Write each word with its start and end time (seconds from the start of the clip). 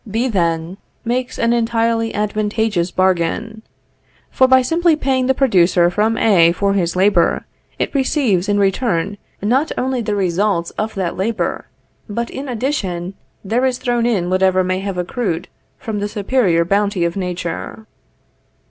B 0.09 0.27
then 0.27 0.77
makes 1.05 1.37
an 1.37 1.53
entirely 1.53 2.11
advantageous 2.15 2.89
bargain; 2.89 3.61
for 4.31 4.47
by 4.47 4.63
simply 4.63 4.95
paying 4.95 5.27
the 5.27 5.35
producer 5.35 5.91
from 5.91 6.17
A 6.17 6.53
for 6.53 6.73
his 6.73 6.95
labor, 6.95 7.45
it 7.77 7.93
receives 7.93 8.49
in 8.49 8.57
return 8.57 9.19
not 9.43 9.71
only 9.77 10.01
the 10.01 10.15
results 10.15 10.71
of 10.71 10.95
that 10.95 11.17
labor, 11.17 11.67
but 12.09 12.31
in 12.31 12.49
addition 12.49 13.13
there 13.45 13.63
is 13.63 13.77
thrown 13.77 14.07
in 14.07 14.31
whatever 14.31 14.63
may 14.63 14.79
have 14.79 14.97
accrued 14.97 15.47
from 15.77 15.99
the 15.99 16.07
superior 16.09 16.65
bounty 16.65 17.05
of 17.05 17.15
Nature. 17.15 17.85